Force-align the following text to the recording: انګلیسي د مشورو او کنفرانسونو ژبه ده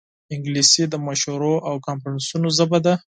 انګلیسي 0.33 0.83
د 0.89 0.93
مشورو 1.07 1.53
او 1.67 1.75
کنفرانسونو 1.87 2.47
ژبه 2.57 2.79
ده 2.85 2.93